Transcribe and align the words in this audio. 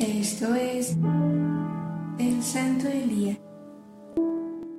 Esto 0.00 0.54
es 0.54 0.96
el 2.18 2.42
Santo 2.42 2.88
del 2.88 3.10
Día. 3.10 3.36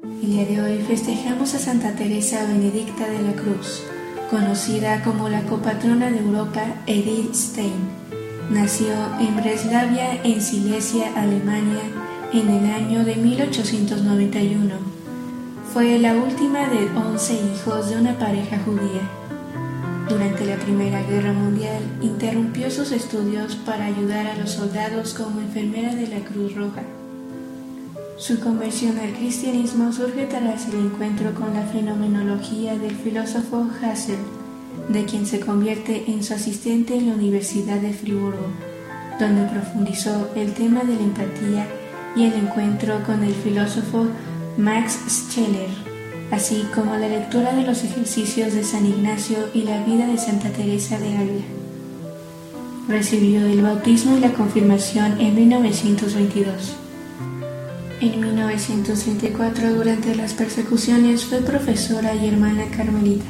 El 0.03 0.21
día 0.21 0.45
de 0.45 0.61
hoy 0.61 0.81
festejamos 0.81 1.53
a 1.53 1.59
Santa 1.59 1.93
Teresa 1.93 2.47
Benedicta 2.47 3.07
de 3.07 3.21
la 3.21 3.33
Cruz, 3.33 3.83
conocida 4.31 5.03
como 5.03 5.29
la 5.29 5.43
copatrona 5.43 6.09
de 6.09 6.21
Europa 6.21 6.63
Edith 6.87 7.35
Stein. 7.35 7.71
Nació 8.49 8.87
en 9.19 9.35
Breslavia, 9.35 10.23
en 10.23 10.41
Silesia, 10.41 11.11
Alemania, 11.15 11.83
en 12.33 12.49
el 12.49 12.71
año 12.71 13.05
de 13.05 13.15
1891. 13.15 14.73
Fue 15.71 15.99
la 15.99 16.15
última 16.15 16.67
de 16.67 16.89
11 16.97 17.33
hijos 17.33 17.91
de 17.91 17.97
una 17.97 18.17
pareja 18.17 18.57
judía. 18.65 19.20
Durante 20.11 20.45
la 20.45 20.57
Primera 20.57 21.01
Guerra 21.03 21.31
Mundial 21.31 21.81
interrumpió 22.01 22.69
sus 22.69 22.91
estudios 22.91 23.55
para 23.55 23.85
ayudar 23.85 24.27
a 24.27 24.35
los 24.35 24.51
soldados 24.51 25.13
como 25.13 25.39
enfermera 25.39 25.95
de 25.95 26.07
la 26.07 26.19
Cruz 26.19 26.53
Roja. 26.53 26.83
Su 28.17 28.41
conversión 28.41 28.99
al 28.99 29.13
cristianismo 29.13 29.93
surge 29.93 30.25
tras 30.25 30.67
el 30.67 30.87
encuentro 30.87 31.33
con 31.33 31.53
la 31.53 31.63
fenomenología 31.63 32.77
del 32.77 32.93
filósofo 32.93 33.65
Husserl, 33.79 34.19
de 34.89 35.05
quien 35.05 35.25
se 35.25 35.39
convierte 35.39 36.03
en 36.11 36.25
su 36.25 36.33
asistente 36.33 36.93
en 36.97 37.07
la 37.07 37.15
Universidad 37.15 37.79
de 37.79 37.93
Friburgo, 37.93 38.47
donde 39.17 39.49
profundizó 39.49 40.29
el 40.35 40.53
tema 40.53 40.83
de 40.83 40.95
la 40.95 41.03
empatía 41.03 41.67
y 42.17 42.25
el 42.25 42.33
encuentro 42.33 43.01
con 43.05 43.23
el 43.23 43.33
filósofo 43.33 44.07
Max 44.57 44.99
Scheler 45.07 45.90
así 46.31 46.65
como 46.73 46.95
la 46.95 47.09
lectura 47.09 47.53
de 47.53 47.63
los 47.63 47.83
ejercicios 47.83 48.53
de 48.53 48.63
San 48.63 48.85
Ignacio 48.85 49.49
y 49.53 49.63
la 49.63 49.83
vida 49.83 50.07
de 50.07 50.17
Santa 50.17 50.49
Teresa 50.49 50.97
de 50.97 51.17
Ávila. 51.17 51.45
Recibió 52.87 53.45
el 53.45 53.61
bautismo 53.61 54.17
y 54.17 54.21
la 54.21 54.33
confirmación 54.33 55.19
en 55.19 55.35
1922. 55.35 56.77
En 57.99 58.19
1934, 58.19 59.75
durante 59.75 60.15
las 60.15 60.33
persecuciones, 60.33 61.25
fue 61.25 61.39
profesora 61.41 62.15
y 62.15 62.27
hermana 62.27 62.65
carmelita 62.75 63.25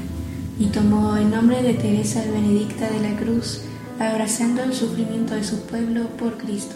y 0.60 0.68
tomó 0.68 1.18
el 1.18 1.30
nombre 1.30 1.64
de 1.64 1.74
Teresa 1.74 2.24
Benedicta 2.32 2.88
de 2.90 3.00
la 3.00 3.18
Cruz, 3.18 3.62
abrazando 4.00 4.64
el 4.64 4.74
sufrimiento 4.74 5.34
de 5.34 5.44
su 5.44 5.62
pueblo 5.64 6.08
por 6.18 6.38
Cristo. 6.38 6.76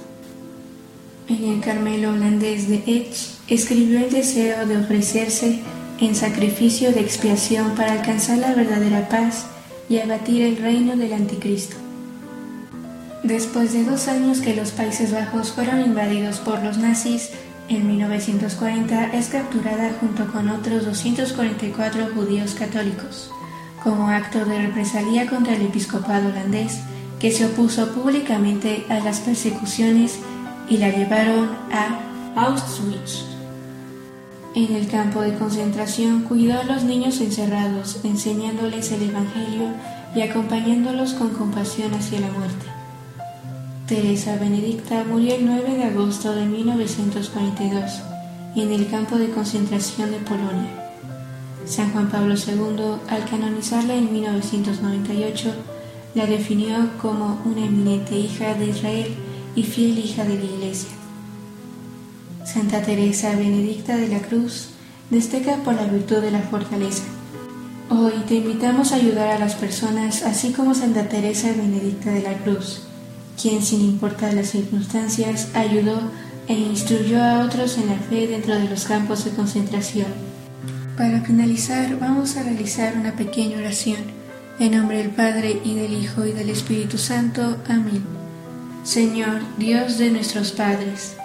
En 1.29 1.43
el 1.43 1.61
Carmelo 1.61 2.11
holandés 2.11 2.67
de 2.67 2.83
Edge 2.85 3.29
escribió 3.47 3.99
el 3.99 4.11
deseo 4.11 4.65
de 4.65 4.77
ofrecerse 4.77 5.61
en 5.99 6.15
sacrificio 6.15 6.91
de 6.91 7.01
expiación 7.01 7.75
para 7.75 7.93
alcanzar 7.93 8.37
la 8.37 8.53
verdadera 8.53 9.07
paz 9.07 9.45
y 9.89 9.99
abatir 9.99 10.41
el 10.41 10.57
reino 10.57 10.95
del 10.95 11.13
anticristo. 11.13 11.77
Después 13.23 13.73
de 13.73 13.85
dos 13.85 14.07
años 14.07 14.39
que 14.39 14.55
los 14.55 14.71
Países 14.71 15.11
Bajos 15.11 15.51
fueron 15.51 15.81
invadidos 15.81 16.37
por 16.39 16.61
los 16.61 16.77
nazis, 16.77 17.31
en 17.69 17.87
1940 17.87 19.13
es 19.13 19.29
capturada 19.29 19.91
junto 19.99 20.31
con 20.31 20.49
otros 20.49 20.85
244 20.85 22.09
judíos 22.13 22.53
católicos, 22.53 23.31
como 23.83 24.09
acto 24.09 24.45
de 24.45 24.67
represalia 24.67 25.27
contra 25.27 25.55
el 25.55 25.63
episcopado 25.63 26.29
holandés, 26.29 26.81
que 27.19 27.31
se 27.31 27.45
opuso 27.45 27.91
públicamente 27.93 28.85
a 28.89 28.99
las 28.99 29.21
persecuciones 29.21 30.19
y 30.69 30.77
la 30.77 30.89
llevaron 30.89 31.49
a 31.71 31.99
Auschwitz. 32.35 33.34
En 34.55 34.73
el 34.73 34.87
campo 34.87 35.19
de 35.19 35.35
concentración 35.35 36.23
cuidó 36.23 36.57
a 36.57 36.63
los 36.63 36.85
niños 36.85 37.19
encerrados, 37.19 37.99
enseñándoles 38.05 38.89
el 38.93 39.09
Evangelio 39.09 39.67
y 40.15 40.21
acompañándolos 40.21 41.13
con 41.13 41.31
compasión 41.31 41.93
hacia 41.93 42.21
la 42.21 42.31
muerte. 42.31 42.65
Teresa 43.85 44.37
Benedicta 44.37 45.03
murió 45.03 45.35
el 45.35 45.45
9 45.45 45.75
de 45.75 45.83
agosto 45.83 46.33
de 46.33 46.45
1942 46.45 48.01
en 48.55 48.71
el 48.71 48.89
campo 48.89 49.17
de 49.17 49.29
concentración 49.29 50.11
de 50.11 50.19
Polonia. 50.19 50.71
San 51.65 51.91
Juan 51.91 52.09
Pablo 52.09 52.35
II, 52.35 52.95
al 53.09 53.25
canonizarla 53.29 53.95
en 53.95 54.13
1998, 54.13 55.53
la 56.13 56.27
definió 56.27 56.91
como 57.01 57.41
una 57.43 57.65
eminente 57.65 58.17
hija 58.17 58.53
de 58.53 58.67
Israel 58.67 59.13
y 59.53 59.63
fiel 59.63 59.99
hija 59.99 60.23
de 60.23 60.35
la 60.35 60.45
Iglesia. 60.45 61.04
Santa 62.55 62.81
Teresa 62.81 63.35
Benedicta 63.35 63.97
de 63.97 64.07
la 64.07 64.19
Cruz 64.19 64.69
destaca 65.09 65.57
por 65.57 65.73
la 65.73 65.87
virtud 65.87 66.21
de 66.21 66.31
la 66.31 66.39
fortaleza. 66.39 67.03
Hoy 67.89 68.13
te 68.29 68.35
invitamos 68.35 68.93
a 68.93 68.95
ayudar 68.95 69.27
a 69.31 69.39
las 69.39 69.55
personas 69.55 70.23
así 70.23 70.53
como 70.53 70.73
Santa 70.73 71.09
Teresa 71.09 71.49
Benedicta 71.49 72.11
de 72.11 72.21
la 72.21 72.37
Cruz, 72.37 72.83
quien 73.41 73.61
sin 73.61 73.81
importar 73.81 74.33
las 74.33 74.51
circunstancias 74.51 75.49
ayudó 75.53 75.99
e 76.47 76.53
instruyó 76.53 77.21
a 77.21 77.43
otros 77.43 77.77
en 77.77 77.87
la 77.87 77.97
fe 77.97 78.25
dentro 78.25 78.55
de 78.55 78.69
los 78.69 78.85
campos 78.85 79.25
de 79.25 79.31
concentración. 79.31 80.07
Para 80.95 81.19
finalizar 81.19 81.99
vamos 81.99 82.37
a 82.37 82.43
realizar 82.43 82.95
una 82.95 83.17
pequeña 83.17 83.57
oración. 83.57 83.99
En 84.61 84.77
nombre 84.77 84.99
del 84.99 85.09
Padre 85.09 85.59
y 85.65 85.75
del 85.75 85.91
Hijo 85.91 86.23
y 86.25 86.31
del 86.31 86.49
Espíritu 86.49 86.97
Santo. 86.97 87.57
Amén. 87.67 88.01
Señor, 88.85 89.41
Dios 89.57 89.97
de 89.97 90.09
nuestros 90.09 90.53
padres, 90.53 91.17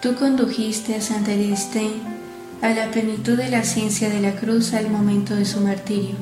Tú 0.00 0.14
condujiste 0.14 0.94
a 0.94 1.00
Santa 1.00 1.32
Edith 1.32 1.56
Stein 1.56 2.16
a 2.62 2.70
la 2.70 2.90
plenitud 2.90 3.36
de 3.36 3.48
la 3.48 3.62
ciencia 3.64 4.08
de 4.08 4.20
la 4.20 4.32
cruz 4.36 4.74
al 4.74 4.90
momento 4.90 5.34
de 5.34 5.44
su 5.44 5.60
martirio. 5.60 6.16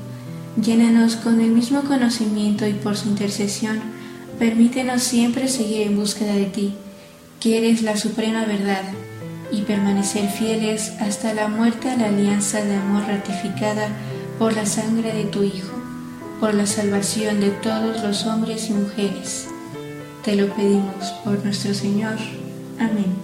Llénanos 0.62 1.16
con 1.16 1.40
el 1.40 1.50
mismo 1.50 1.82
conocimiento 1.82 2.66
y 2.66 2.74
por 2.74 2.96
su 2.96 3.08
intercesión, 3.08 3.80
permítenos 4.38 5.02
siempre 5.02 5.48
seguir 5.48 5.82
en 5.82 5.96
búsqueda 5.96 6.34
de 6.34 6.46
ti, 6.46 6.74
que 7.40 7.58
eres 7.58 7.82
la 7.82 7.96
suprema 7.96 8.44
verdad, 8.44 8.82
y 9.50 9.62
permanecer 9.62 10.28
fieles 10.28 10.92
hasta 11.00 11.34
la 11.34 11.48
muerte 11.48 11.90
a 11.90 11.96
la 11.96 12.06
alianza 12.06 12.64
de 12.64 12.74
amor 12.74 13.04
ratificada 13.06 13.88
por 14.38 14.54
la 14.54 14.66
sangre 14.66 15.12
de 15.12 15.24
tu 15.24 15.42
Hijo, 15.42 15.76
por 16.40 16.54
la 16.54 16.66
salvación 16.66 17.40
de 17.40 17.50
todos 17.50 18.02
los 18.02 18.26
hombres 18.26 18.68
y 18.70 18.72
mujeres. 18.72 19.48
Te 20.24 20.36
lo 20.36 20.48
pedimos 20.54 21.12
por 21.24 21.44
nuestro 21.44 21.74
Señor. 21.74 22.16
Amén. 22.78 23.23